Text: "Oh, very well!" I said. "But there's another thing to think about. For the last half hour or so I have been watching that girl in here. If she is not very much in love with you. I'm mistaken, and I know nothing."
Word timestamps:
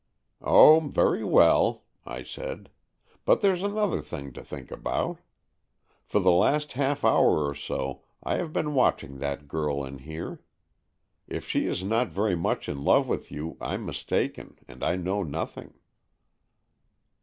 "Oh, 0.41 0.79
very 0.79 1.23
well!" 1.23 1.83
I 2.07 2.23
said. 2.23 2.71
"But 3.23 3.41
there's 3.41 3.61
another 3.61 4.01
thing 4.01 4.33
to 4.33 4.43
think 4.43 4.71
about. 4.71 5.19
For 6.05 6.19
the 6.19 6.31
last 6.31 6.73
half 6.73 7.05
hour 7.05 7.45
or 7.47 7.53
so 7.53 8.01
I 8.23 8.37
have 8.37 8.51
been 8.51 8.73
watching 8.73 9.19
that 9.19 9.47
girl 9.47 9.83
in 9.85 9.99
here. 9.99 10.41
If 11.27 11.47
she 11.47 11.67
is 11.67 11.83
not 11.83 12.07
very 12.07 12.33
much 12.35 12.67
in 12.67 12.83
love 12.83 13.07
with 13.07 13.31
you. 13.31 13.57
I'm 13.61 13.85
mistaken, 13.85 14.57
and 14.67 14.83
I 14.83 14.95
know 14.95 15.21
nothing." 15.21 15.75